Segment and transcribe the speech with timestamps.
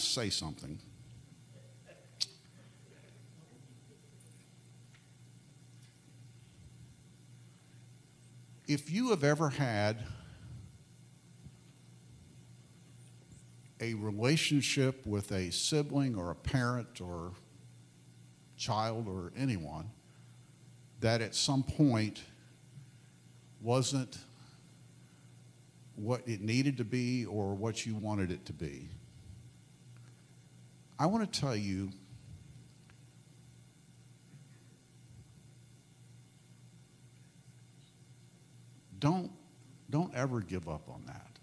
[0.00, 0.78] to say something.
[8.66, 10.04] If you have ever had
[13.80, 17.32] a relationship with a sibling or a parent or
[18.56, 19.90] child or anyone
[21.00, 22.22] that at some point
[23.62, 24.18] wasn't
[25.96, 28.88] what it needed to be or what you wanted it to be.
[31.00, 31.88] I want to tell you
[38.98, 39.32] don't
[39.88, 41.38] don't ever give up on that.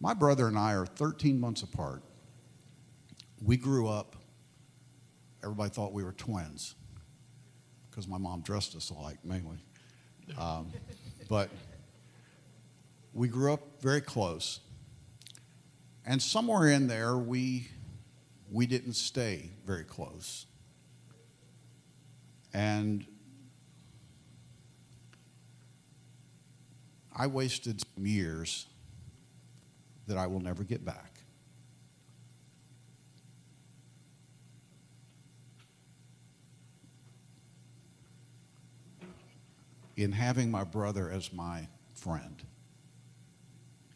[0.00, 2.02] My brother and I are 13 months apart.
[3.42, 4.16] We grew up,
[5.44, 6.76] everybody thought we were twins
[7.90, 9.58] because my mom dressed us alike mainly.
[10.38, 10.72] Um,
[11.28, 11.50] but
[13.12, 14.60] we grew up very close.
[16.06, 17.68] And somewhere in there, we,
[18.50, 20.46] we didn't stay very close.
[22.54, 23.06] And
[27.14, 28.66] I wasted some years
[30.06, 31.20] that I will never get back.
[39.96, 42.42] In having my brother as my friend.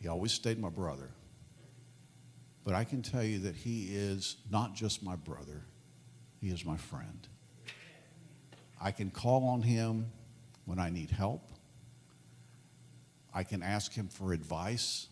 [0.01, 1.11] He always stayed my brother.
[2.65, 5.63] But I can tell you that he is not just my brother,
[6.41, 7.27] he is my friend.
[8.81, 10.11] I can call on him
[10.65, 11.51] when I need help.
[13.35, 15.09] I can ask him for advice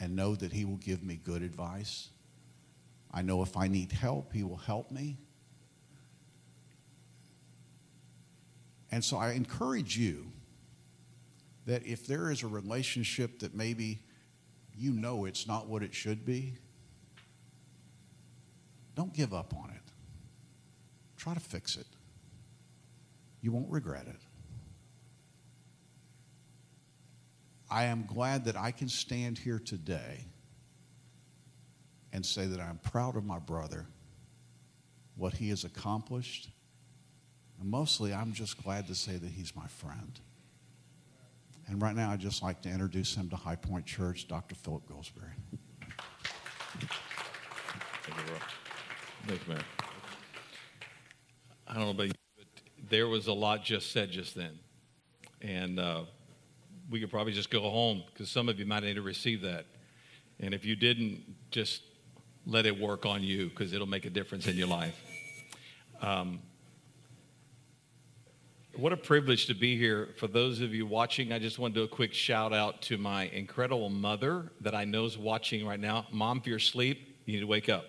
[0.00, 2.08] and know that He will give me good advice.
[3.10, 5.18] I know if I need help, He will help me.
[8.90, 10.26] And so I encourage you
[11.66, 14.00] that if there is a relationship that maybe
[14.74, 16.54] you know it's not what it should be,
[18.98, 19.92] don't give up on it.
[21.16, 21.86] Try to fix it.
[23.40, 24.20] You won't regret it.
[27.70, 30.24] I am glad that I can stand here today
[32.12, 33.86] and say that I'm proud of my brother,
[35.14, 36.48] what he has accomplished.
[37.60, 40.18] And mostly, I'm just glad to say that he's my friend.
[41.68, 44.56] And right now, I'd just like to introduce him to High Point Church, Dr.
[44.56, 45.36] Philip Goldsberry.
[49.28, 49.62] Thanks, man.
[51.66, 52.46] I don't know about you, but
[52.88, 54.58] there was a lot just said just then.
[55.42, 56.04] And uh,
[56.88, 59.66] we could probably just go home because some of you might need to receive that.
[60.40, 61.82] And if you didn't, just
[62.46, 64.98] let it work on you because it'll make a difference in your life.
[66.00, 66.40] Um,
[68.76, 70.08] what a privilege to be here.
[70.16, 72.96] For those of you watching, I just want to do a quick shout out to
[72.96, 76.06] my incredible mother that I know is watching right now.
[76.10, 77.84] Mom, if you're asleep, you need to wake up.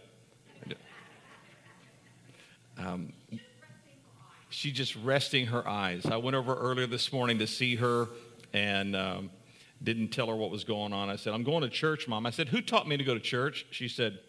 [2.79, 3.13] Um,
[4.49, 6.05] she's just resting her eyes.
[6.05, 8.07] I went over earlier this morning to see her
[8.53, 9.29] and um,
[9.83, 11.09] didn't tell her what was going on.
[11.09, 12.25] I said, I'm going to church, mom.
[12.25, 13.65] I said, Who taught me to go to church?
[13.71, 14.19] She said,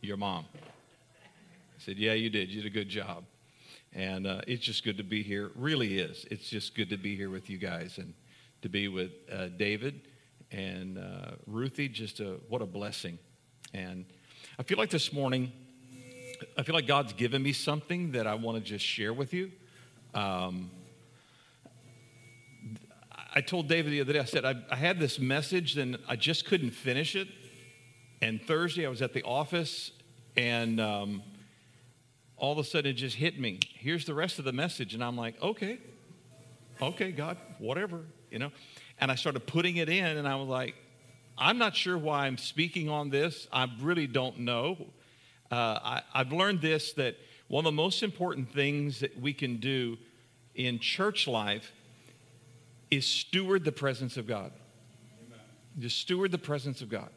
[0.00, 0.46] Your mom.
[0.54, 2.50] I said, Yeah, you did.
[2.50, 3.24] You did a good job.
[3.92, 5.50] And uh, it's just good to be here.
[5.54, 6.26] really is.
[6.30, 8.12] It's just good to be here with you guys and
[8.62, 10.02] to be with uh, David
[10.50, 11.88] and uh, Ruthie.
[11.88, 13.18] Just a, what a blessing.
[13.72, 14.04] And
[14.58, 15.52] I feel like this morning,
[16.56, 19.50] I feel like God's given me something that I want to just share with you.
[20.14, 20.70] Um,
[23.34, 26.16] I told David the other day, I said, I, I had this message and I
[26.16, 27.28] just couldn't finish it.
[28.22, 29.92] And Thursday, I was at the office
[30.36, 31.22] and um,
[32.36, 33.60] all of a sudden it just hit me.
[33.74, 34.94] Here's the rest of the message.
[34.94, 35.78] And I'm like, okay,
[36.80, 38.52] okay, God, whatever, you know.
[38.98, 40.74] And I started putting it in and I was like,
[41.36, 43.46] I'm not sure why I'm speaking on this.
[43.52, 44.86] I really don't know.
[45.50, 47.16] Uh, I, I've learned this that
[47.48, 49.96] one of the most important things that we can do
[50.54, 51.72] in church life
[52.90, 54.52] is steward the presence of God.
[55.26, 55.38] Amen.
[55.78, 57.10] Just steward the presence of God.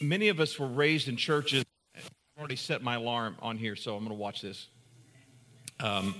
[0.00, 1.64] Many of us were raised in churches.
[1.96, 2.08] I've
[2.38, 4.68] already set my alarm on here, so I'm going to watch this.
[5.80, 6.14] Um,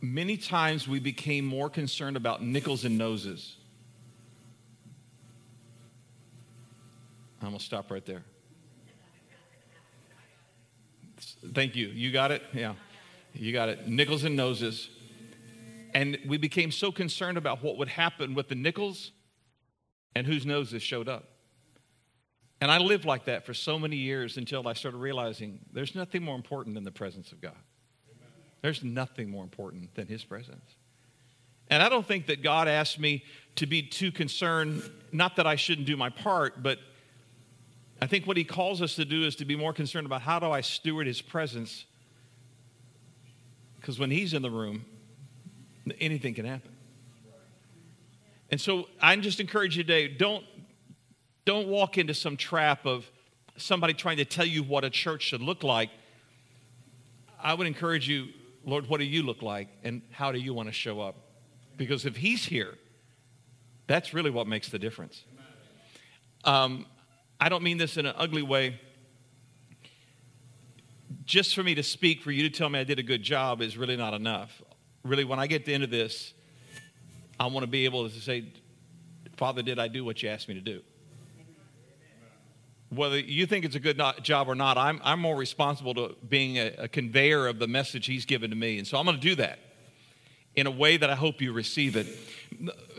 [0.00, 3.56] many times we became more concerned about nickels and noses.
[7.42, 8.24] I'm going to stop right there.
[11.54, 11.88] Thank you.
[11.88, 12.42] You got it?
[12.52, 12.74] Yeah.
[13.32, 13.86] You got it.
[13.86, 14.88] Nickels and noses.
[15.94, 19.12] And we became so concerned about what would happen with the nickels
[20.14, 21.24] and whose noses showed up.
[22.60, 26.22] And I lived like that for so many years until I started realizing there's nothing
[26.22, 27.56] more important than the presence of God.
[28.62, 30.76] There's nothing more important than His presence.
[31.68, 33.24] And I don't think that God asked me
[33.56, 34.82] to be too concerned,
[35.12, 36.78] not that I shouldn't do my part, but
[38.00, 40.38] I think what he calls us to do is to be more concerned about how
[40.38, 41.86] do I steward his presence?
[43.80, 44.84] Because when he's in the room,
[46.00, 46.72] anything can happen.
[48.50, 50.44] And so I just encourage you today don't,
[51.44, 53.10] don't walk into some trap of
[53.56, 55.90] somebody trying to tell you what a church should look like.
[57.42, 58.28] I would encourage you,
[58.64, 61.16] Lord, what do you look like and how do you want to show up?
[61.76, 62.74] Because if he's here,
[63.86, 65.24] that's really what makes the difference.
[66.44, 66.86] Um,
[67.40, 68.80] I don't mean this in an ugly way.
[71.24, 73.60] Just for me to speak, for you to tell me I did a good job
[73.60, 74.62] is really not enough.
[75.02, 76.32] Really, when I get to the end of this,
[77.38, 78.52] I want to be able to say,
[79.36, 80.82] Father, did I do what you asked me to do?
[82.88, 86.16] Whether you think it's a good not, job or not, I'm, I'm more responsible to
[86.26, 88.78] being a, a conveyor of the message He's given to me.
[88.78, 89.58] And so I'm going to do that
[90.54, 92.06] in a way that I hope you receive it.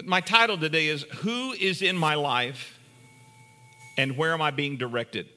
[0.06, 2.77] My title today is Who is in My Life
[3.98, 5.28] and Where Am I Being Directed?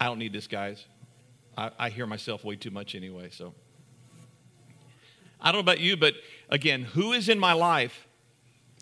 [0.00, 0.84] I don't need this, guys.
[1.56, 3.54] I, I hear myself way too much anyway, so.
[5.40, 6.14] I don't know about you, but
[6.48, 8.06] again, who is in my life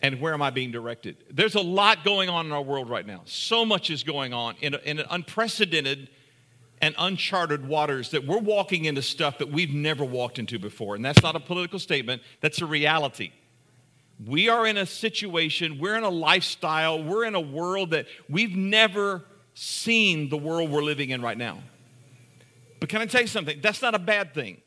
[0.01, 1.17] and where am I being directed?
[1.31, 3.23] There's a lot going on in our world right now.
[3.25, 6.09] So much is going on in, a, in an unprecedented
[6.81, 10.97] and uncharted waters that we're walking into stuff that we've never walked into before.
[10.97, 13.33] And that's not a political statement, that's a reality.
[14.27, 18.55] We are in a situation, we're in a lifestyle, we're in a world that we've
[18.55, 19.25] never
[19.55, 21.63] seen the world we're living in right now.
[22.79, 23.61] But can I tell you something?
[23.63, 24.61] That's not a bad thing.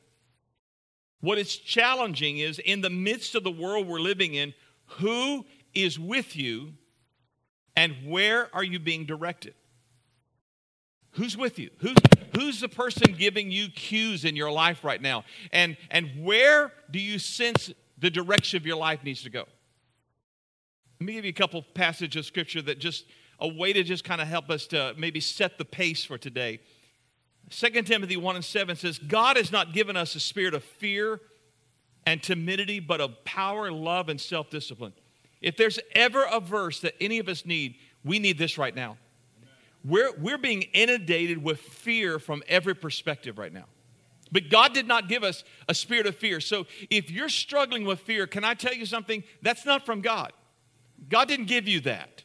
[1.22, 4.54] What is challenging is in the midst of the world we're living in,
[4.86, 6.74] who is with you
[7.75, 9.54] and where are you being directed?
[11.12, 11.69] Who's with you?
[11.80, 11.98] Who's,
[12.36, 15.24] who's the person giving you cues in your life right now?
[15.51, 19.46] And, and where do you sense the direction of your life needs to go?
[21.00, 23.06] Let me give you a couple passages of scripture that just
[23.40, 26.60] a way to just kind of help us to maybe set the pace for today.
[27.50, 31.20] 2 Timothy 1 and 7 says, God has not given us a spirit of fear
[32.06, 34.94] and timidity, but of power, love, and self discipline.
[35.42, 38.98] If there's ever a verse that any of us need, we need this right now.
[39.84, 43.66] We're, we're being inundated with fear from every perspective right now.
[44.31, 46.39] But God did not give us a spirit of fear.
[46.39, 49.24] So if you're struggling with fear, can I tell you something?
[49.42, 50.33] That's not from God.
[51.10, 52.24] God didn't give you that.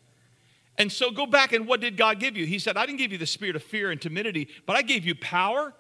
[0.79, 2.47] And so go back and what did God give you?
[2.47, 5.05] He said, I didn't give you the spirit of fear and timidity, but I gave
[5.05, 5.75] you power,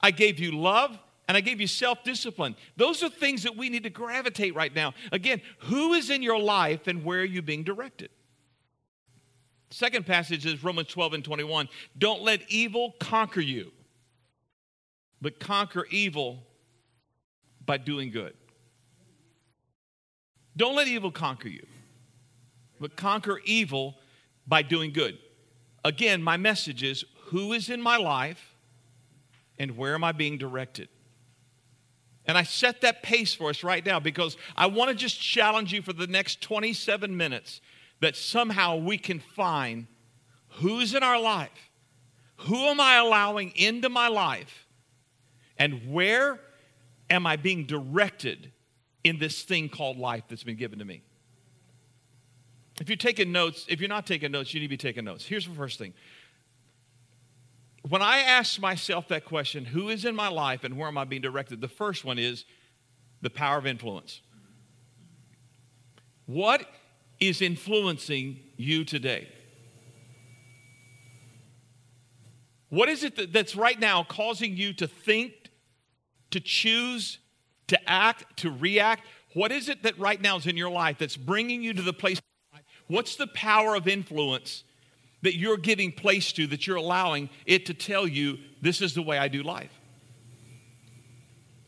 [0.00, 0.98] I gave you love,
[1.28, 2.56] and I gave you self discipline.
[2.76, 4.94] Those are things that we need to gravitate right now.
[5.12, 8.10] Again, who is in your life and where are you being directed?
[9.70, 11.68] Second passage is Romans 12 and 21.
[11.98, 13.72] Don't let evil conquer you,
[15.20, 16.42] but conquer evil
[17.64, 18.34] by doing good.
[20.56, 21.66] Don't let evil conquer you,
[22.80, 23.96] but conquer evil
[24.46, 25.18] by doing good.
[25.84, 28.54] Again, my message is who is in my life
[29.58, 30.88] and where am I being directed?
[32.26, 35.72] And I set that pace for us right now because I want to just challenge
[35.72, 37.60] you for the next 27 minutes
[38.00, 39.86] that somehow we can find
[40.48, 41.70] who's in our life,
[42.38, 44.65] who am I allowing into my life,
[45.58, 46.40] and where
[47.10, 48.52] am I being directed
[49.06, 51.00] in this thing called life that's been given to me.
[52.80, 55.24] If you're taking notes, if you're not taking notes, you need to be taking notes.
[55.24, 55.94] Here's the first thing.
[57.88, 61.04] When I ask myself that question, who is in my life and where am I
[61.04, 61.60] being directed?
[61.60, 62.44] The first one is
[63.22, 64.20] the power of influence.
[66.26, 66.68] What
[67.20, 69.28] is influencing you today?
[72.70, 75.45] What is it that's right now causing you to think,
[76.36, 77.18] to choose,
[77.68, 79.04] to act, to react?
[79.32, 81.92] What is it that right now is in your life that's bringing you to the
[81.92, 82.20] place
[82.88, 84.62] What's the power of influence
[85.22, 89.02] that you're giving place to, that you're allowing it to tell you, this is the
[89.02, 89.72] way I do life?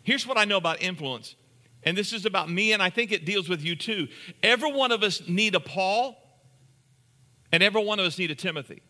[0.05, 1.35] Here's what I know about influence,
[1.83, 4.07] and this is about me, and I think it deals with you too.
[4.43, 6.17] Every one of us need a Paul,
[7.51, 8.83] and every one of us need a Timothy.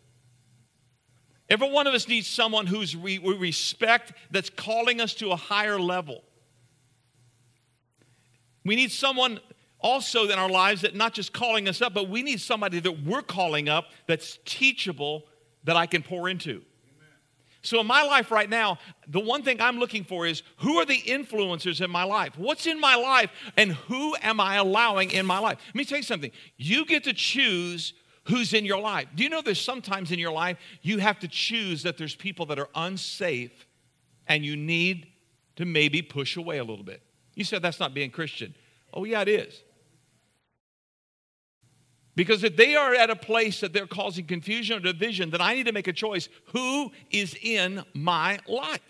[1.49, 5.35] Every one of us needs someone who's we, we respect that's calling us to a
[5.35, 6.23] higher level.
[8.63, 9.39] We need someone
[9.79, 13.03] also in our lives that not just calling us up, but we need somebody that
[13.03, 15.25] we're calling up that's teachable
[15.63, 16.61] that I can pour into.
[17.61, 18.77] So, in my life right now,
[19.07, 22.37] the one thing I'm looking for is who are the influencers in my life?
[22.37, 25.57] What's in my life, and who am I allowing in my life?
[25.67, 26.31] Let me tell you something.
[26.55, 27.93] You get to choose
[28.29, 29.07] who's in your life.
[29.15, 32.45] Do you know there's sometimes in your life you have to choose that there's people
[32.47, 33.67] that are unsafe
[34.27, 35.07] and you need
[35.55, 37.01] to maybe push away a little bit?
[37.35, 38.55] You said that's not being Christian.
[38.93, 39.63] Oh, yeah, it is.
[42.15, 45.55] Because if they are at a place that they're causing confusion or division, then I
[45.55, 46.27] need to make a choice.
[46.53, 48.81] Who is in my life?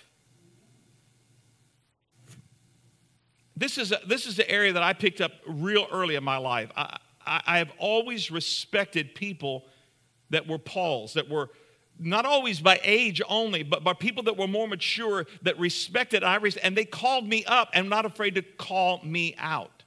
[3.56, 6.38] This is, a, this is the area that I picked up real early in my
[6.38, 6.72] life.
[6.76, 6.98] I,
[7.30, 9.66] I, I have always respected people
[10.32, 11.50] that were Paul's, that were
[12.00, 16.58] not always by age only, but by people that were more mature, that respected Iris,
[16.58, 19.84] and they called me up and not afraid to call me out.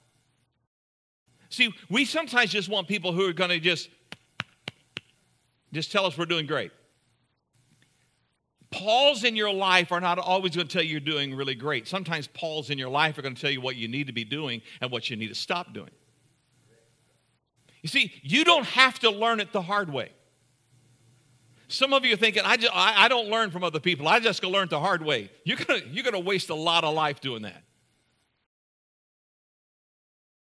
[1.48, 3.88] See, we sometimes just want people who are going to just
[5.72, 6.70] just tell us we're doing great.
[8.70, 11.88] Pauls in your life are not always going to tell you you're doing really great.
[11.88, 14.24] Sometimes Pauls in your life are going to tell you what you need to be
[14.24, 15.90] doing and what you need to stop doing.
[17.82, 20.12] You see, you don't have to learn it the hard way.
[21.68, 24.06] Some of you are thinking, I, just, I, I don't learn from other people.
[24.06, 25.30] I just go learn the hard way.
[25.44, 27.62] You're going you're going to waste a lot of life doing that.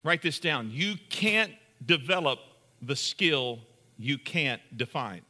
[0.03, 0.71] Write this down.
[0.71, 1.53] You can't
[1.85, 2.39] develop
[2.81, 3.59] the skill
[3.97, 5.21] you can't define.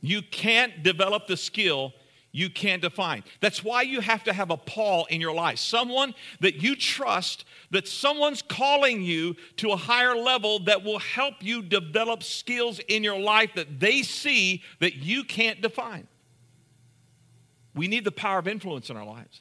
[0.00, 1.92] You can't develop the skill
[2.38, 3.24] you can't define.
[3.40, 5.58] That's why you have to have a Paul in your life.
[5.58, 11.34] Someone that you trust, that someone's calling you to a higher level that will help
[11.40, 16.06] you develop skills in your life that they see that you can't define.
[17.74, 19.40] We need the power of influence in our lives.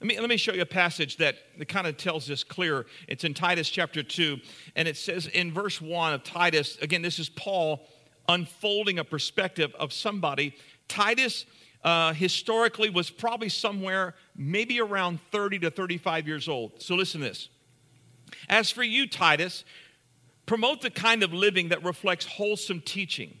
[0.00, 2.84] Let me, let me show you a passage that, that kind of tells this clear.
[3.08, 4.38] It's in Titus chapter 2,
[4.76, 7.86] and it says in verse 1 of Titus, again, this is Paul
[8.28, 10.54] unfolding a perspective of somebody.
[10.88, 11.46] Titus
[11.82, 16.82] uh, historically was probably somewhere maybe around 30 to 35 years old.
[16.82, 17.48] So listen to this.
[18.48, 19.64] As for you, Titus,
[20.46, 23.36] promote the kind of living that reflects wholesome teaching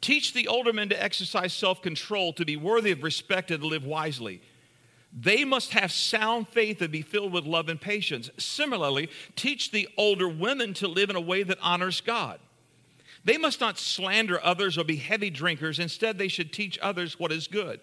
[0.00, 3.66] Teach the older men to exercise self control, to be worthy of respect, and to
[3.66, 4.40] live wisely.
[5.12, 8.30] They must have sound faith and be filled with love and patience.
[8.38, 12.38] Similarly, teach the older women to live in a way that honors God.
[13.24, 15.78] They must not slander others or be heavy drinkers.
[15.78, 17.80] Instead, they should teach others what is good.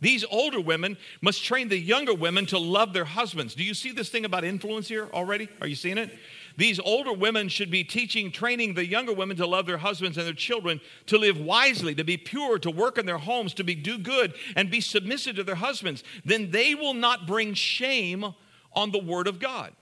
[0.00, 3.54] These older women must train the younger women to love their husbands.
[3.54, 5.48] Do you see this thing about influence here already?
[5.60, 6.16] Are you seeing it?
[6.56, 10.26] These older women should be teaching, training the younger women to love their husbands and
[10.26, 13.74] their children, to live wisely, to be pure, to work in their homes, to be
[13.74, 16.04] do good, and be submissive to their husbands.
[16.24, 18.34] Then they will not bring shame
[18.72, 19.72] on the word of God.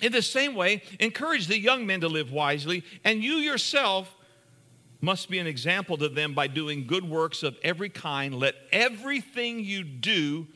[0.00, 4.14] In the same way, encourage the young men to live wisely, and you yourself
[5.00, 8.34] must be an example to them by doing good works of every kind.
[8.34, 10.46] Let everything you do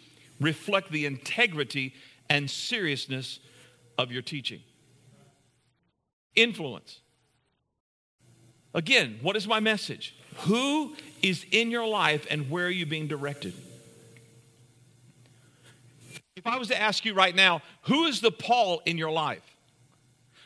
[0.40, 1.94] reflect the integrity
[2.28, 3.38] and seriousness
[3.98, 4.60] of your teaching.
[6.34, 7.00] Influence.
[8.74, 10.16] Again, what is my message?
[10.38, 13.54] Who is in your life and where are you being directed?
[16.44, 19.44] If I was to ask you right now, who is the Paul in your life?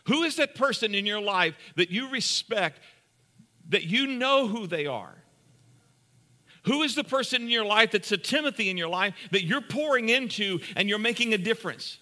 [0.08, 2.80] Who is that person in your life that you respect,
[3.70, 5.14] that you know who they are?
[6.66, 9.62] Who is the person in your life that's a Timothy in your life that you're
[9.62, 11.98] pouring into and you're making a difference?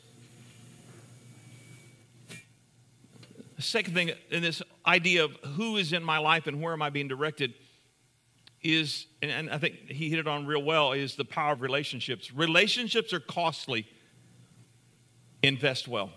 [3.55, 6.83] The second thing in this idea of who is in my life and where am
[6.83, 7.55] I being directed
[8.65, 12.33] is, and I think he hit it on real well, is the power of relationships.
[12.33, 13.87] Relationships are costly.
[15.43, 16.11] Invest well.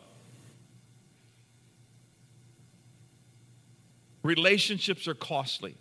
[4.24, 5.76] Relationships are costly.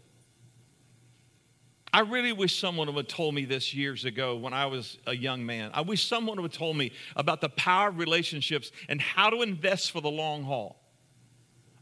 [1.93, 5.17] I really wish someone would have told me this years ago when I was a
[5.17, 5.71] young man.
[5.73, 9.41] I wish someone would have told me about the power of relationships and how to
[9.41, 10.79] invest for the long haul.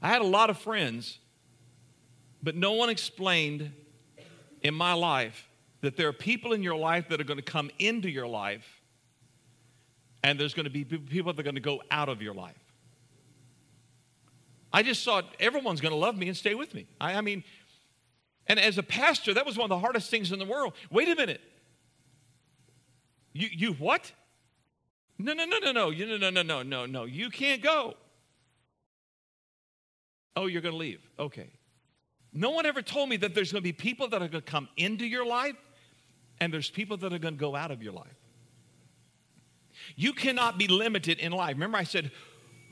[0.01, 1.19] I had a lot of friends,
[2.43, 3.73] but no one explained
[4.65, 5.49] in my life
[5.83, 8.67] that there are people in your life that are going to come into your life,
[10.25, 12.57] and there's going to be people that are going to go out of your life.
[14.73, 16.89] I just thought everyone's going to love me and stay with me.
[17.01, 17.45] I, I mean,
[18.47, 20.73] and as a pastor, that was one of the hardest things in the world.
[20.91, 21.41] Wait a minute.
[23.33, 24.11] You, you what?
[25.19, 25.91] No, no, no, no, no.
[25.91, 27.05] You, no, no, no, no, no, no.
[27.05, 27.95] You can't go.
[30.37, 31.01] Oh, you're going to leave.
[31.19, 31.51] Okay.
[32.35, 34.51] No one ever told me that there's going to be people that are going to
[34.51, 35.55] come into your life
[36.41, 38.17] and there's people that are going to go out of your life.
[39.95, 41.55] You cannot be limited in life.
[41.55, 42.11] Remember, I said,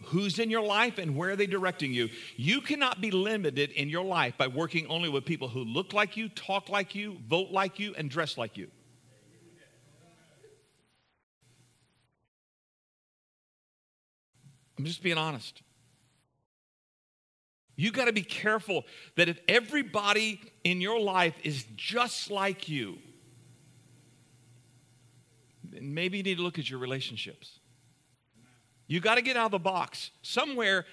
[0.07, 2.09] who's in your life and where are they directing you?
[2.37, 6.17] You cannot be limited in your life by working only with people who look like
[6.17, 8.69] you, talk like you, vote like you, and dress like you.
[14.77, 15.63] I'm just being honest.
[17.77, 18.85] You got to be careful
[19.17, 22.99] that if everybody in your life is just like you,
[25.75, 27.59] And maybe you need to look at your relationships.
[28.87, 30.11] You got to get out of the box.
[30.23, 30.85] Somewhere,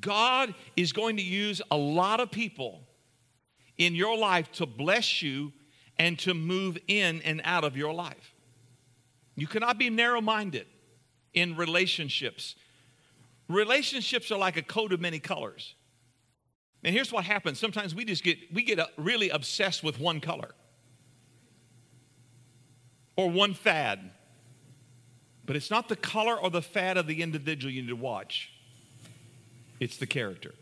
[0.00, 2.82] God is going to use a lot of people
[3.78, 5.52] in your life to bless you
[5.98, 8.34] and to move in and out of your life.
[9.36, 10.66] You cannot be narrow minded
[11.34, 12.56] in relationships.
[13.48, 15.75] Relationships are like a coat of many colors.
[16.84, 20.20] And here's what happens sometimes we just get we get uh, really obsessed with one
[20.20, 20.54] color
[23.16, 24.10] or one fad
[25.46, 28.52] but it's not the color or the fad of the individual you need to watch,
[29.78, 30.54] it's the character.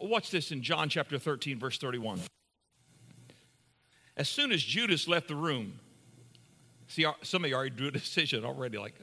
[0.00, 2.20] Watch this in John chapter 13, verse 31.
[4.16, 5.78] As soon as Judas left the room,
[6.88, 8.94] see, uh, some of you already drew a decision already, like,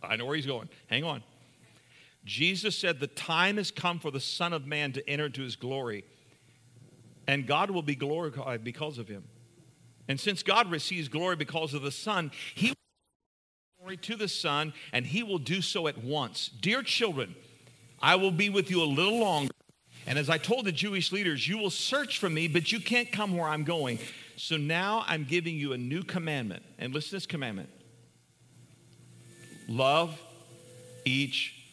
[0.00, 0.68] I know where he's going.
[0.86, 1.22] Hang on.
[2.24, 5.56] Jesus said, The time has come for the Son of Man to enter into his
[5.56, 6.04] glory,
[7.26, 9.24] and God will be glorified because of him.
[10.08, 12.74] And since God receives glory because of the Son, He will
[13.80, 16.50] glory to the Son, and He will do so at once.
[16.60, 17.34] Dear children,
[18.02, 19.52] I will be with you a little longer.
[20.06, 23.10] And as I told the Jewish leaders, you will search for me, but you can't
[23.10, 23.98] come where I'm going.
[24.36, 26.62] So now I'm giving you a new commandment.
[26.78, 27.70] And listen to this commandment
[29.66, 30.20] love
[31.06, 31.63] each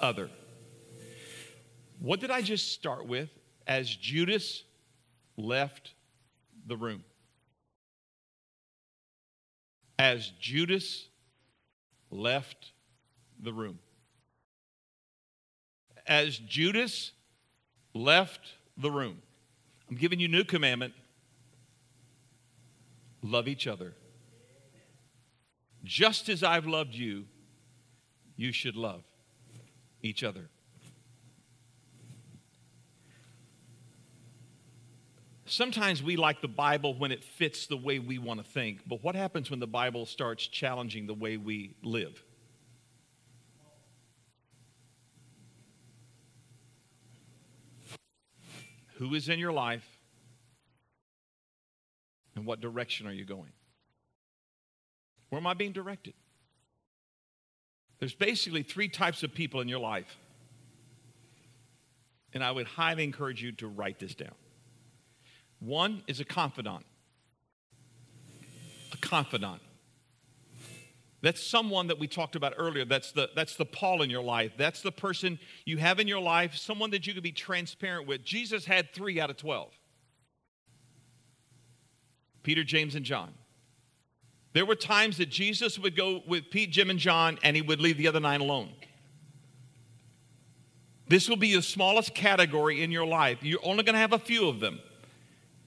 [0.00, 0.30] other.
[1.98, 3.28] What did I just start with
[3.66, 4.64] as Judas
[5.36, 5.92] left
[6.66, 7.04] the room?
[10.00, 11.08] as Judas
[12.10, 12.72] left
[13.38, 13.78] the room.
[16.06, 17.12] As Judas
[17.92, 19.20] left the room,
[19.90, 20.94] I'm giving you new commandment
[23.22, 23.92] love each other.
[25.84, 27.26] Just as I've loved you,
[28.36, 29.02] you should love
[30.02, 30.48] each other.
[35.46, 39.02] Sometimes we like the Bible when it fits the way we want to think, but
[39.02, 42.22] what happens when the Bible starts challenging the way we live?
[48.94, 49.86] Who is in your life?
[52.36, 53.50] And what direction are you going?
[55.30, 56.14] Where am I being directed?
[58.00, 60.18] There's basically three types of people in your life.
[62.32, 64.34] And I would highly encourage you to write this down.
[65.60, 66.86] One is a confidant.
[68.92, 69.60] A confidant.
[71.22, 72.86] That's someone that we talked about earlier.
[72.86, 74.52] That's the, that's the Paul in your life.
[74.56, 78.24] That's the person you have in your life, someone that you can be transparent with.
[78.24, 79.72] Jesus had three out of 12
[82.42, 83.34] Peter, James, and John.
[84.52, 87.80] There were times that Jesus would go with Pete, Jim, and John, and he would
[87.80, 88.70] leave the other nine alone.
[91.08, 93.38] This will be the smallest category in your life.
[93.42, 94.80] You're only going to have a few of them.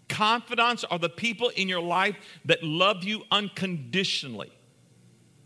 [0.09, 2.15] Confidants are the people in your life
[2.45, 4.51] that love you unconditionally.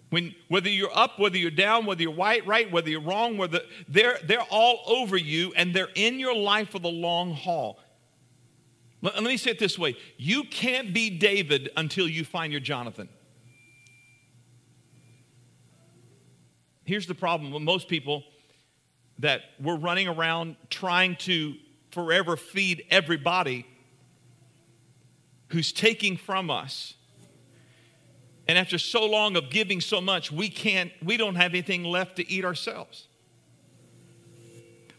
[0.09, 3.61] When, whether you're up, whether you're down, whether you're white, right, whether you're wrong, whether
[3.87, 7.79] they're, they're all over you and they're in your life for the long haul.
[9.01, 12.61] Let, let me say it this way you can't be David until you find your
[12.61, 13.09] Jonathan.
[16.87, 18.23] Here's the problem with most people
[19.19, 21.55] that we're running around trying to
[21.91, 23.65] forever feed everybody
[25.49, 26.93] who's taking from us.
[28.47, 32.15] And after so long of giving so much, we can't, we don't have anything left
[32.15, 33.06] to eat ourselves.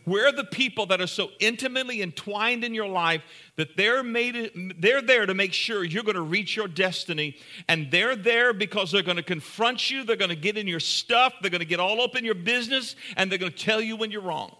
[0.09, 3.23] We're the people that are so intimately entwined in your life
[3.57, 7.37] that they're made they're there to make sure you're going to reach your destiny
[7.69, 10.81] and they're there because they're going to confront you, they're going to get in your
[10.81, 13.83] stuff, they're going to get all up in your business and they're going to tell
[13.83, 14.57] you when you're wrong.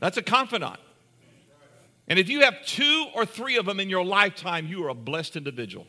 [0.00, 0.78] That's a confidant.
[2.06, 4.94] And if you have two or three of them in your lifetime, you are a
[4.94, 5.86] blessed individual.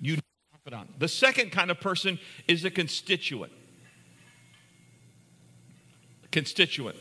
[0.00, 0.16] You
[0.50, 0.98] confidant.
[0.98, 3.52] The second kind of person is a constituent.
[6.32, 6.96] Constituent.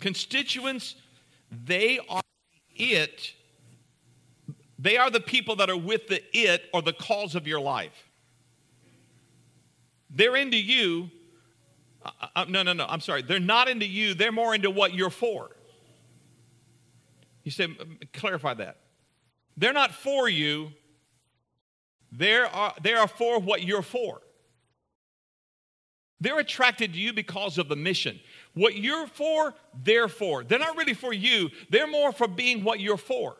[0.00, 0.96] Constituents,
[1.50, 2.20] they are
[2.76, 3.32] it.
[4.78, 8.10] They are the people that are with the it or the cause of your life.
[10.10, 11.10] They're into you,
[12.04, 12.86] uh, uh, no, no, no.
[12.86, 13.22] I'm sorry.
[13.22, 14.14] They're not into you.
[14.14, 15.50] They're more into what you're for.
[17.44, 17.70] You said,
[18.12, 18.78] clarify that.
[19.56, 20.70] They're not for you.
[22.12, 22.48] They're,
[22.82, 24.20] they are for what you're for.
[26.20, 28.20] They're attracted to you because of the mission.
[28.54, 30.44] What you're for, they're for.
[30.44, 33.36] They're not really for you, they're more for being what you're for.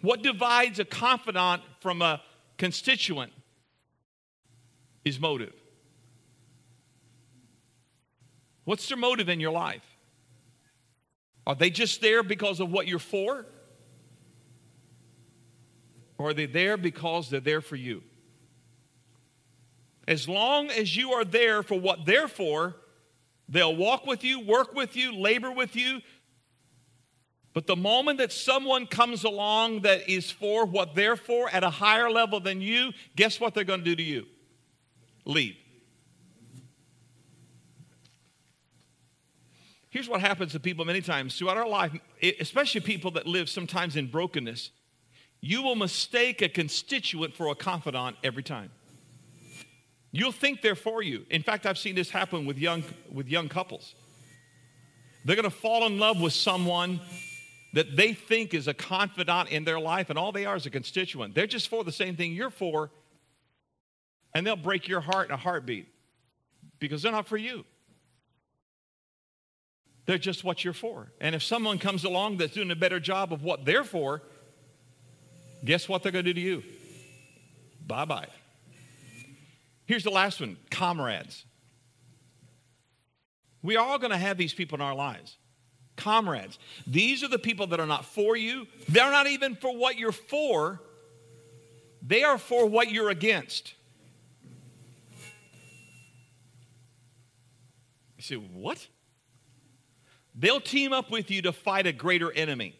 [0.00, 2.22] What divides a confidant from a
[2.56, 3.32] constituent
[5.04, 5.52] is motive.
[8.64, 9.84] What's their motive in your life?
[11.46, 13.46] Are they just there because of what you're for?
[16.18, 18.02] Or are they there because they're there for you?
[20.08, 22.76] As long as you are there for what they're for,
[23.48, 26.00] they'll walk with you, work with you, labor with you.
[27.52, 31.70] But the moment that someone comes along that is for what they're for at a
[31.70, 34.26] higher level than you, guess what they're going to do to you?
[35.24, 35.56] Leave.
[39.90, 41.92] Here's what happens to people many times throughout our life,
[42.38, 44.70] especially people that live sometimes in brokenness.
[45.40, 48.70] You will mistake a constituent for a confidant every time.
[50.12, 51.24] You'll think they're for you.
[51.30, 53.94] In fact, I've seen this happen with young, with young couples.
[55.24, 57.00] They're going to fall in love with someone
[57.74, 60.70] that they think is a confidant in their life, and all they are is a
[60.70, 61.34] constituent.
[61.34, 62.90] They're just for the same thing you're for,
[64.34, 65.86] and they'll break your heart in a heartbeat
[66.80, 67.64] because they're not for you.
[70.06, 71.12] They're just what you're for.
[71.20, 74.22] And if someone comes along that's doing a better job of what they're for,
[75.64, 76.64] guess what they're going to do to you?
[77.86, 78.26] Bye bye.
[79.90, 81.44] Here's the last one comrades.
[83.60, 85.36] We are all going to have these people in our lives.
[85.96, 86.60] Comrades.
[86.86, 88.68] These are the people that are not for you.
[88.88, 90.80] They're not even for what you're for.
[92.06, 93.74] They are for what you're against.
[98.16, 98.86] You say, what?
[100.36, 102.78] They'll team up with you to fight a greater enemy.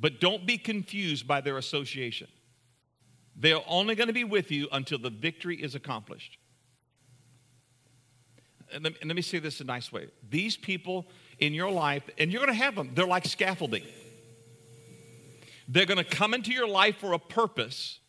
[0.00, 2.28] But don't be confused by their association.
[3.36, 6.38] They're only going to be with you until the victory is accomplished.
[8.72, 10.08] And let, me, and let me say this in a nice way.
[10.28, 11.06] These people
[11.38, 13.84] in your life, and you're going to have them, they're like scaffolding.
[15.68, 18.00] They're going to come into your life for a purpose,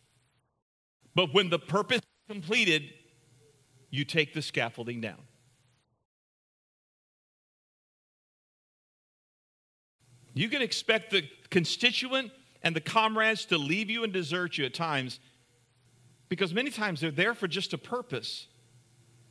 [1.14, 2.84] but when the purpose is completed,
[3.90, 5.18] you take the scaffolding down.
[10.34, 12.30] You can expect the constituent
[12.68, 15.20] and the comrades to leave you and desert you at times
[16.28, 18.46] because many times they're there for just a purpose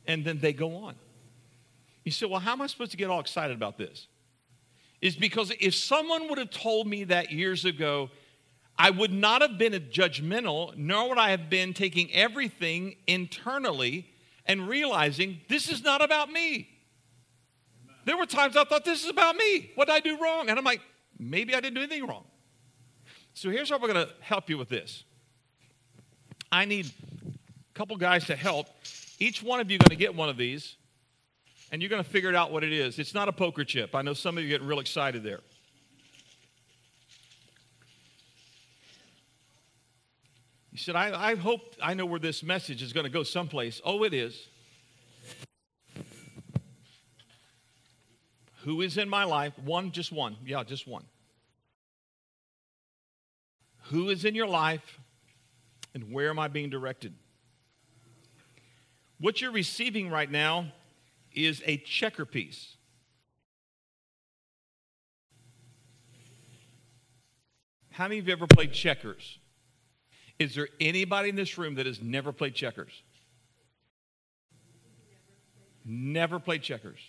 [0.08, 0.96] and then they go on.
[2.04, 4.08] You say, well, how am I supposed to get all excited about this?
[5.00, 8.10] Is because if someone would have told me that years ago,
[8.76, 14.10] I would not have been judgmental, nor would I have been taking everything internally
[14.46, 16.68] and realizing this is not about me.
[18.04, 19.70] There were times I thought this is about me.
[19.76, 20.50] What did I do wrong?
[20.50, 20.80] And I'm like,
[21.18, 22.24] Maybe I didn't do anything wrong.
[23.38, 25.04] So here's how we're going to help you with this.
[26.50, 28.66] I need a couple guys to help.
[29.20, 30.74] Each one of you going to get one of these,
[31.70, 32.98] and you're going to figure it out what it is.
[32.98, 33.94] It's not a poker chip.
[33.94, 35.38] I know some of you get real excited there.
[40.72, 43.80] He said, I, I hope I know where this message is going to go someplace.
[43.84, 44.48] Oh, it is.
[48.64, 49.56] Who is in my life?
[49.60, 50.34] One, just one.
[50.44, 51.04] Yeah, just one.
[53.90, 55.00] Who is in your life
[55.94, 57.14] and where am I being directed?
[59.18, 60.66] What you're receiving right now
[61.32, 62.76] is a checker piece.
[67.90, 69.38] How many of you ever played checkers?
[70.38, 72.92] Is there anybody in this room that has never played checkers?
[75.84, 77.00] Never played checkers.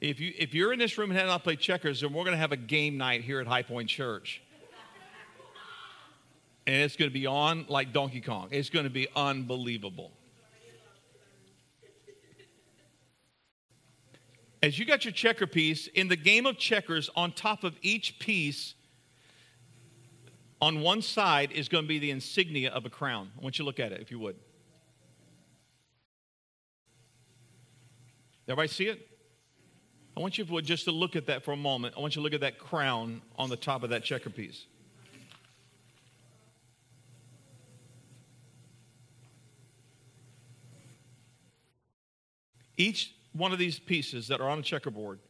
[0.00, 2.34] If, you, if you're in this room and have not played checkers, then we're going
[2.34, 4.40] to have a game night here at High Point Church.
[6.66, 8.48] And it's going to be on like Donkey Kong.
[8.50, 10.12] It's going to be unbelievable.
[14.62, 18.18] As you got your checker piece, in the game of checkers, on top of each
[18.18, 18.74] piece,
[20.60, 23.30] on one side is going to be the insignia of a crown.
[23.38, 24.36] I want you to look at it, if you would.
[28.46, 29.07] Everybody see it?
[30.18, 31.94] I want you just to look at that for a moment.
[31.96, 34.66] I want you to look at that crown on the top of that checker piece.
[42.76, 45.20] Each one of these pieces that are on a checkerboard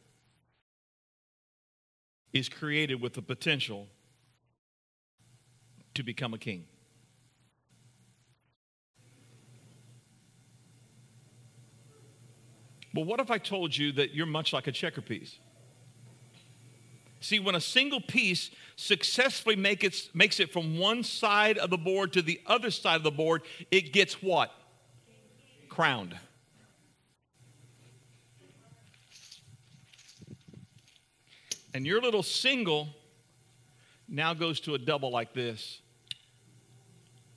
[2.33, 3.85] is created with the potential
[5.93, 6.65] to become a king.
[12.93, 15.37] Well, what if I told you that you're much like a checker piece?
[17.21, 21.77] See, when a single piece successfully make it, makes it from one side of the
[21.77, 24.51] board to the other side of the board, it gets what?
[25.67, 26.15] Crowned.
[31.73, 32.87] And your little single
[34.07, 35.81] now goes to a double like this,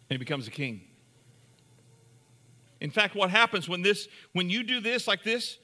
[0.09, 0.83] and he becomes a king.
[2.83, 5.57] In fact, what happens when this, when you do this like this,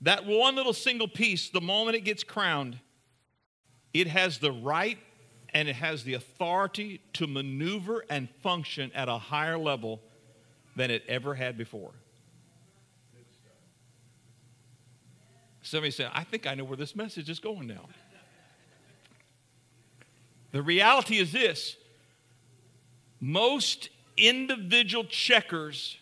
[0.00, 2.80] that one little single piece, the moment it gets crowned,
[3.92, 4.96] it has the right
[5.52, 10.00] and it has the authority to maneuver and function at a higher level
[10.74, 11.92] than it ever had before.
[15.60, 17.90] Somebody said, I think I know where this message is going now.
[20.52, 21.76] The reality is this
[23.20, 25.98] most individual checkers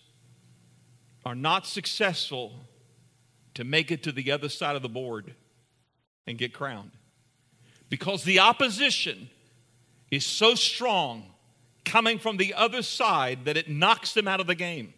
[1.25, 2.53] are not successful
[3.55, 5.35] to make it to the other side of the board
[6.27, 6.93] and get crowned
[7.89, 9.29] because the opposition
[10.11, 11.27] is so strong
[11.85, 14.95] coming from the other side that it knocks them out of the game.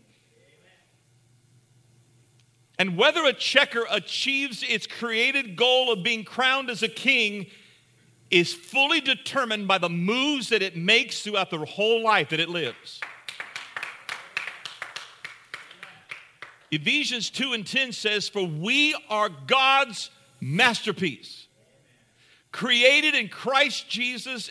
[2.78, 7.46] And whether a checker achieves its created goal of being crowned as a king
[8.30, 12.48] is fully determined by the moves that it makes throughout the whole life that it
[12.48, 13.00] lives.
[16.74, 20.10] Ephesians 2 and 10 says, For we are God's
[20.40, 21.46] masterpiece,
[22.52, 24.50] created in Christ Jesus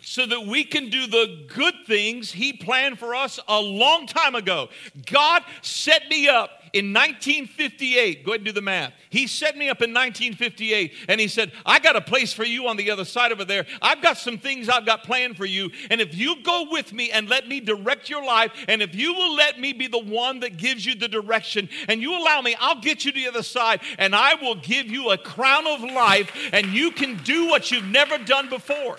[0.00, 4.34] so that we can do the good things He planned for us a long time
[4.34, 4.68] ago.
[5.04, 8.24] God set me up in 1958.
[8.24, 8.92] Go ahead and do the math.
[9.08, 12.68] He set me up in 1958 and He said, I got a place for you
[12.68, 13.64] on the other side over there.
[13.80, 15.70] I've got some things I've got planned for you.
[15.90, 19.14] And if you go with me and let me direct your life, and if you
[19.14, 22.54] will let me be the one that gives you the direction, and you allow me,
[22.60, 25.80] I'll get you to the other side and I will give you a crown of
[25.80, 28.98] life, and you can do what you've never done before.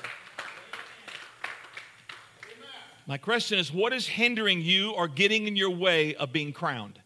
[3.05, 6.99] My question is what is hindering you or getting in your way of being crowned?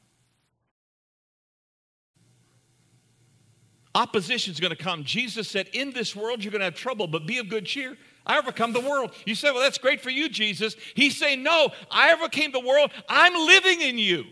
[3.93, 5.03] Opposition is going to come.
[5.03, 7.97] Jesus said, In this world you're going to have trouble, but be of good cheer.
[8.25, 9.13] I overcome the world.
[9.25, 10.75] You say, Well, that's great for you, Jesus.
[10.95, 12.91] He's saying, No, I overcame the world.
[13.09, 14.25] I'm living in you.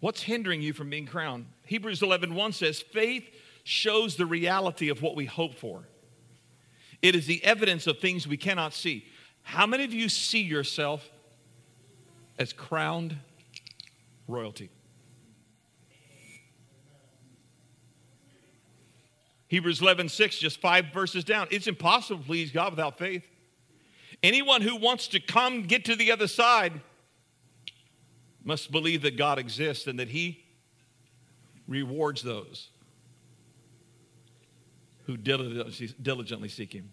[0.00, 1.46] What's hindering you from being crowned?
[1.64, 3.24] Hebrews 11 1 says, Faith
[3.64, 5.88] shows the reality of what we hope for.
[7.02, 9.06] It is the evidence of things we cannot see.
[9.42, 11.10] How many of you see yourself
[12.38, 13.16] as crowned
[14.28, 14.70] royalty?
[19.48, 21.46] Hebrews 11, 6, just five verses down.
[21.50, 23.24] It's impossible to please God without faith.
[24.22, 26.80] Anyone who wants to come get to the other side
[28.42, 30.44] must believe that God exists and that He
[31.68, 32.70] rewards those
[35.06, 36.92] who diligently seek him.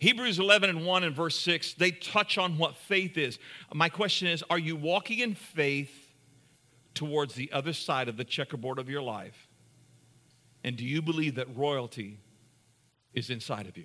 [0.00, 3.38] Hebrews 11 and 1 and verse 6, they touch on what faith is.
[3.72, 5.92] My question is Are you walking in faith
[6.94, 9.48] towards the other side of the checkerboard of your life?
[10.64, 12.18] And do you believe that royalty
[13.12, 13.84] is inside of you?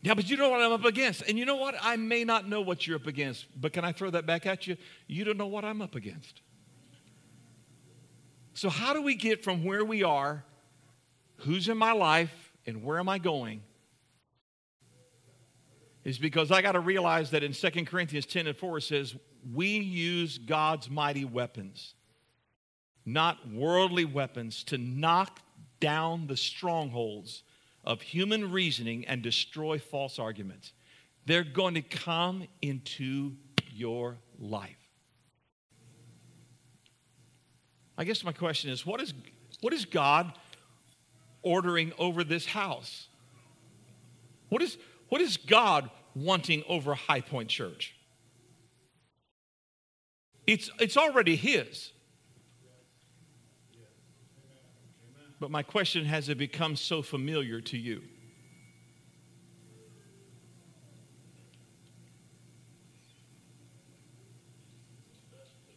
[0.00, 1.22] Yeah, but you know what I'm up against.
[1.28, 1.74] And you know what?
[1.80, 4.66] I may not know what you're up against, but can I throw that back at
[4.66, 4.78] you?
[5.06, 6.40] You don't know what I'm up against.
[8.54, 10.42] So, how do we get from where we are,
[11.36, 13.62] who's in my life, and where am I going?
[16.04, 19.14] Is because I got to realize that in 2 Corinthians 10 and 4 it says,
[19.52, 21.94] We use God's mighty weapons,
[23.04, 25.40] not worldly weapons, to knock
[25.80, 27.42] down the strongholds
[27.84, 30.72] of human reasoning and destroy false arguments.
[31.26, 33.32] They're going to come into
[33.72, 34.76] your life.
[37.96, 39.14] I guess my question is what is,
[39.60, 40.32] what is God
[41.42, 43.08] ordering over this house?
[44.48, 44.76] What is,
[45.08, 47.94] what is God wanting over High Point Church?
[50.46, 51.92] It's, it's already His.
[55.40, 58.02] But my question has it become so familiar to you?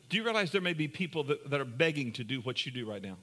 [0.09, 2.71] Do you realize there may be people that, that are begging to do what you
[2.71, 3.17] do right now?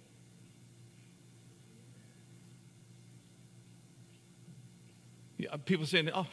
[5.65, 6.27] People saying, oh,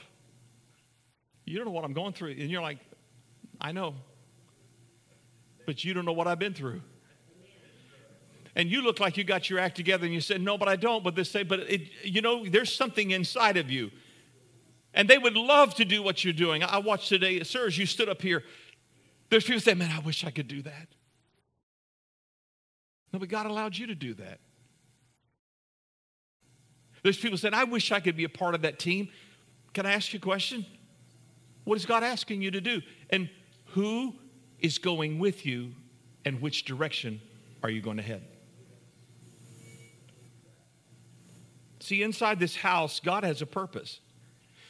[1.45, 2.32] you don't know what I'm going through.
[2.32, 2.80] And you're like,
[3.60, 3.95] I know.
[5.65, 6.82] But you don't know what I've been through.
[8.56, 10.76] And you look like you got your act together and you said, no, but I
[10.76, 11.04] don't.
[11.04, 13.91] But they say, but it, you know, there's something inside of you.
[14.93, 16.63] And they would love to do what you're doing.
[16.63, 18.43] I watched today, sir, as you stood up here,
[19.30, 20.88] there's people say, man, I wish I could do that.
[23.13, 24.39] No, but God allowed you to do that.
[27.03, 29.09] There's people saying, I wish I could be a part of that team.
[29.73, 30.65] Can I ask you a question?
[31.63, 32.81] What is God asking you to do?
[33.09, 33.29] And
[33.67, 34.15] who
[34.59, 35.73] is going with you
[36.25, 37.21] and which direction
[37.63, 38.23] are you going to head?
[41.79, 43.99] See, inside this house, God has a purpose.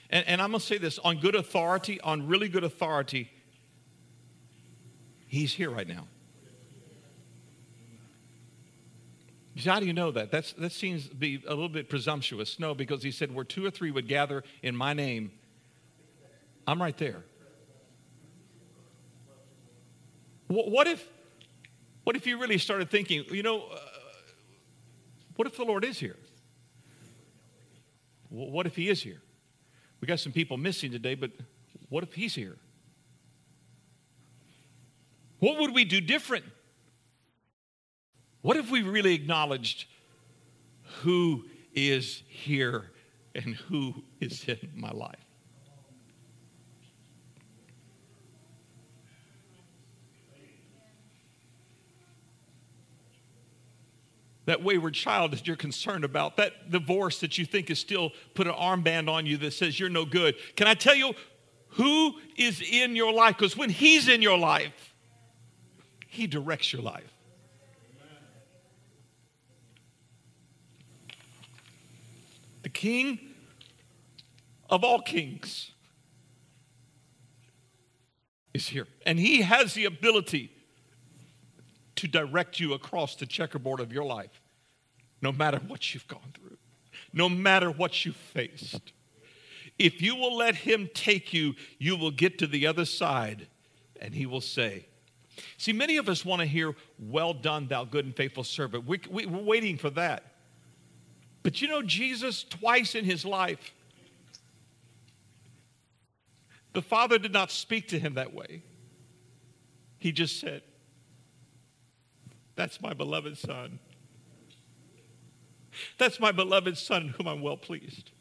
[0.09, 3.31] And, and I'm going to say this on good authority, on really good authority,
[5.27, 6.07] he's here right now.
[9.65, 10.31] How do you know that?
[10.31, 12.59] That's, that seems to be a little bit presumptuous.
[12.59, 15.31] No, because he said, where two or three would gather in my name,
[16.67, 17.23] I'm right there.
[20.47, 21.07] What if,
[22.03, 23.77] what if you really started thinking, you know, uh,
[25.35, 26.17] what if the Lord is here?
[28.29, 29.21] What if he is here?
[30.01, 31.31] We got some people missing today, but
[31.89, 32.57] what if he's here?
[35.39, 36.45] What would we do different?
[38.41, 39.85] What if we really acknowledged
[41.01, 42.91] who is here
[43.35, 45.19] and who is in my life?
[54.49, 58.47] that wayward child that you're concerned about, that divorce that you think is still put
[58.47, 60.33] an armband on you that says you're no good.
[60.55, 61.13] Can I tell you
[61.73, 63.37] who is in your life?
[63.37, 64.95] Because when He's in your life,
[66.07, 67.18] He directs your life.
[72.79, 73.19] King
[74.69, 75.71] of all kings
[78.53, 78.87] is here.
[79.05, 80.49] And He has the ability
[81.97, 84.41] to direct you across the checkerboard of your life,
[85.21, 86.55] no matter what you've gone through,
[87.11, 88.93] no matter what you've faced.
[89.77, 93.47] If you will let Him take you, you will get to the other side
[93.99, 94.85] and He will say,
[95.57, 98.85] See, many of us want to hear, Well done, thou good and faithful servant.
[98.87, 100.28] We, we, we're waiting for that.
[101.43, 103.73] But you know, Jesus, twice in his life,
[106.73, 108.63] the Father did not speak to him that way.
[109.97, 110.61] He just said,
[112.55, 113.79] That's my beloved Son.
[115.97, 118.11] That's my beloved Son in whom I'm well pleased.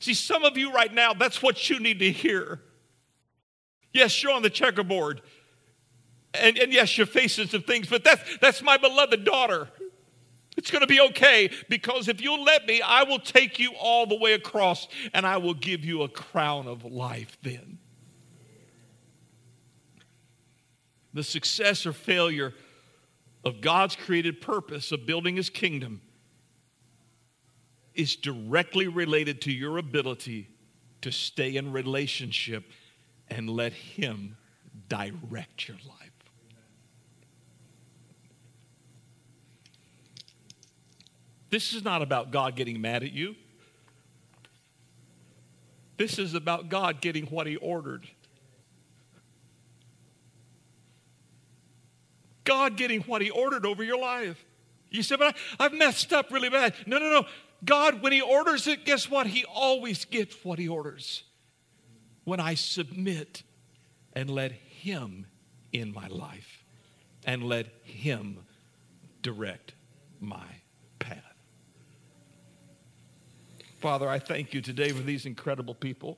[0.00, 2.60] See, some of you right now, that's what you need to hear.
[3.92, 5.22] Yes, you're on the checkerboard.
[6.34, 9.68] And, and yes, you're facing some things, but that's, that's my beloved daughter.
[10.56, 14.06] It's going to be okay because if you'll let me, I will take you all
[14.06, 17.78] the way across and I will give you a crown of life then.
[21.14, 22.54] The success or failure
[23.44, 26.00] of God's created purpose of building his kingdom
[27.94, 30.48] is directly related to your ability
[31.02, 32.64] to stay in relationship
[33.28, 34.36] and let him
[34.88, 36.01] direct your life.
[41.52, 43.36] This is not about God getting mad at you.
[45.98, 48.08] This is about God getting what He ordered.
[52.44, 54.42] God getting what He ordered over your life.
[54.90, 56.72] You said, but I, have messed up really bad.
[56.86, 57.26] No, no, no.
[57.62, 59.26] God, when He orders it, guess what?
[59.26, 61.22] He always gets what He orders.
[62.24, 63.42] When I submit
[64.14, 65.26] and let Him
[65.70, 66.64] in my life
[67.26, 68.38] and let Him
[69.20, 69.74] direct
[70.18, 70.61] my
[73.82, 76.16] Father, I thank you today for these incredible people.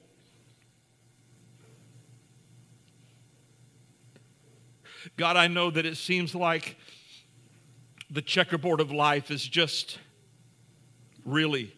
[5.17, 6.77] God, I know that it seems like
[8.11, 9.99] the checkerboard of life is just
[11.25, 11.75] really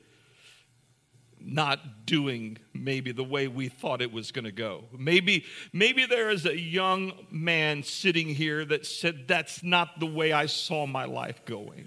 [1.40, 4.87] not doing maybe the way we thought it was going to go.
[4.99, 10.33] Maybe maybe there is a young man sitting here that said that's not the way
[10.33, 11.87] I saw my life going.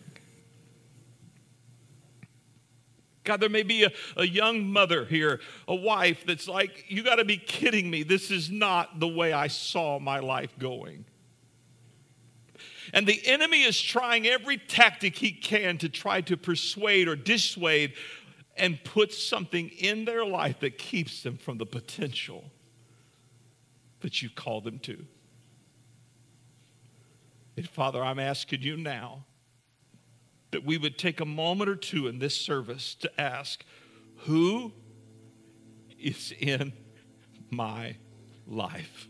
[3.30, 7.18] God, there may be a, a young mother here, a wife that's like, you got
[7.18, 8.02] to be kidding me.
[8.02, 11.06] This is not the way I saw my life going.
[12.92, 17.94] And the enemy is trying every tactic he can to try to persuade or dissuade
[18.58, 22.46] and put something in their life that keeps them from the potential
[24.00, 25.06] that you call them to.
[27.58, 29.24] And Father, I'm asking you now
[30.52, 33.64] that we would take a moment or two in this service to ask,
[34.26, 34.74] Who
[36.00, 36.74] is in
[37.50, 37.96] my
[38.48, 39.08] life?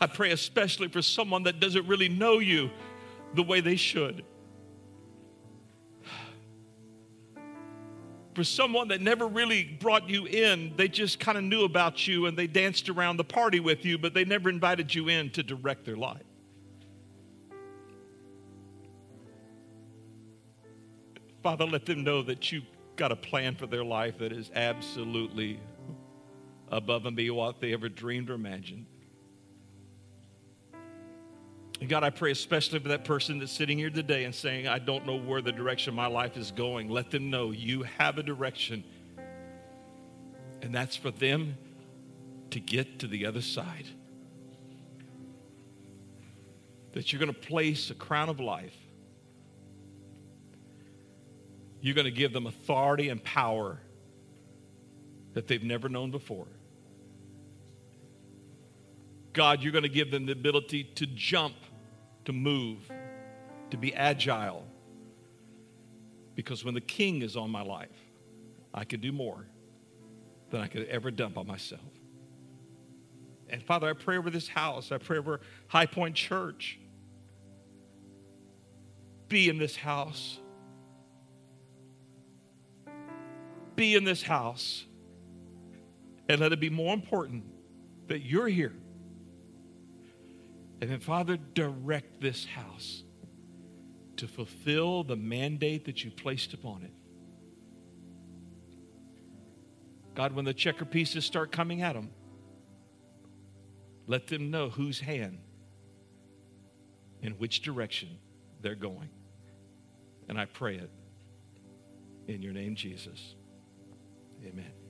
[0.00, 2.70] I pray especially for someone that doesn't really know you
[3.34, 4.24] the way they should.
[8.34, 12.26] For someone that never really brought you in, they just kind of knew about you
[12.26, 15.42] and they danced around the party with you, but they never invited you in to
[15.42, 16.22] direct their life.
[21.42, 22.64] Father, let them know that you've
[22.96, 25.58] got a plan for their life that is absolutely
[26.70, 28.86] above and beyond what they ever dreamed or imagined.
[31.82, 34.78] And God, I pray especially for that person that's sitting here today and saying, I
[34.78, 36.88] don't know where the direction my life is going.
[36.88, 38.84] Let them know you have a direction.
[40.62, 41.56] And that's for them
[42.50, 43.88] to get to the other side.
[46.92, 48.76] That you're going to place a crown of life.
[51.80, 53.80] You're going to give them authority and power
[55.34, 56.46] that they've never known before.
[59.32, 61.54] God, you're going to give them the ability to jump
[62.24, 62.90] to move,
[63.70, 64.66] to be agile.
[66.34, 67.88] Because when the king is on my life,
[68.72, 69.46] I can do more
[70.50, 71.80] than I could ever done by myself.
[73.48, 74.92] And Father, I pray over this house.
[74.92, 76.78] I pray over High Point Church.
[79.28, 80.38] Be in this house.
[83.76, 84.84] Be in this house.
[86.28, 87.44] And let it be more important
[88.08, 88.72] that you're here
[90.82, 93.04] and then, Father, direct this house
[94.16, 96.90] to fulfill the mandate that you placed upon it.
[100.16, 102.10] God, when the checker pieces start coming at them,
[104.08, 105.38] let them know whose hand,
[107.22, 108.18] in which direction
[108.60, 109.10] they're going.
[110.28, 110.90] And I pray it
[112.26, 113.36] in your name, Jesus.
[114.44, 114.81] Amen.